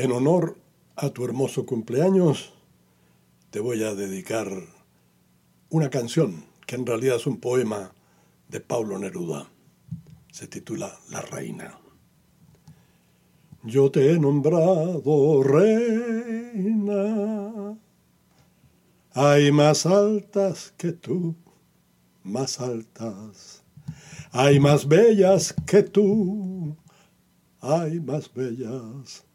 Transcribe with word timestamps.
En 0.00 0.12
honor 0.12 0.56
a 0.96 1.10
tu 1.10 1.26
hermoso 1.26 1.66
cumpleaños, 1.66 2.54
te 3.50 3.60
voy 3.60 3.84
a 3.84 3.94
dedicar 3.94 4.48
una 5.68 5.90
canción 5.90 6.46
que 6.66 6.76
en 6.76 6.86
realidad 6.86 7.16
es 7.16 7.26
un 7.26 7.38
poema 7.38 7.92
de 8.48 8.60
Pablo 8.60 8.98
Neruda. 8.98 9.50
Se 10.32 10.46
titula 10.46 10.98
La 11.10 11.20
Reina. 11.20 11.78
Yo 13.62 13.90
te 13.90 14.10
he 14.10 14.18
nombrado 14.18 15.42
reina. 15.42 16.78
Hay 19.12 19.52
más 19.52 19.84
altas 19.84 20.72
que 20.78 20.92
tú, 20.92 21.34
más 22.22 22.58
altas. 22.58 23.62
Hay 24.32 24.60
más 24.60 24.88
bellas 24.88 25.54
que 25.66 25.82
tú, 25.82 26.74
hay 27.60 28.00
más 28.00 28.32
bellas. 28.32 29.26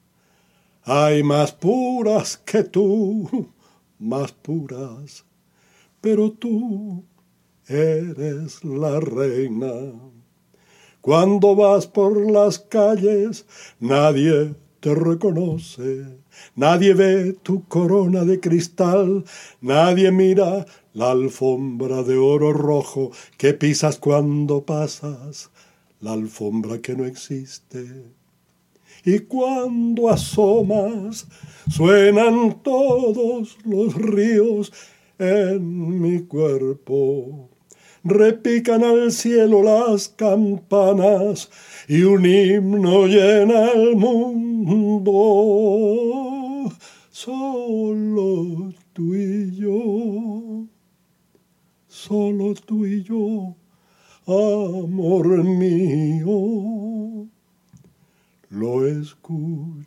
Hay 0.88 1.24
más 1.24 1.52
puras 1.52 2.38
que 2.38 2.64
tú, 2.64 3.50
más 3.98 4.32
puras. 4.34 5.26
Pero 6.00 6.32
tú 6.32 7.04
eres 7.68 8.64
la 8.64 9.00
reina. 9.00 9.74
Cuando 11.02 11.56
vas 11.56 11.88
por 11.88 12.30
las 12.30 12.60
calles, 12.60 13.48
nadie 13.80 14.54
te 14.80 14.94
reconoce, 14.94 16.20
nadie 16.56 16.94
ve 16.94 17.34
tu 17.42 17.68
corona 17.68 18.24
de 18.24 18.40
cristal, 18.40 19.26
nadie 19.62 20.12
mira 20.12 20.68
la 20.94 21.10
alfombra 21.10 22.04
de 22.04 22.16
oro 22.16 22.54
rojo 22.54 23.10
que 23.40 23.56
pisas 23.56 23.98
cuando 23.98 24.64
pasas, 24.64 25.50
la 26.00 26.14
alfombra 26.14 26.78
que 26.78 26.96
no 26.96 27.06
existe. 27.06 28.14
Y 29.04 29.20
cuando 29.20 30.10
asomas, 30.10 31.28
suenan 31.70 32.62
todos 32.64 33.58
los 33.64 33.94
ríos 33.96 34.74
en 35.18 36.02
mi 36.02 36.22
cuerpo 36.24 37.50
repican 38.06 38.84
al 38.84 39.12
cielo 39.12 39.64
las 39.64 40.10
campanas 40.10 41.50
y 41.88 42.04
un 42.04 42.24
himno 42.26 43.08
llena 43.08 43.72
el 43.72 43.96
mundo. 43.96 45.12
Solo 47.10 48.72
tú 48.94 49.16
y 49.16 49.56
yo, 49.56 50.68
solo 51.88 52.54
tú 52.54 52.86
y 52.86 53.02
yo, 53.02 53.56
amor 54.28 55.44
mío, 55.44 57.28
lo 58.66 58.88
escuchamos. 58.88 59.86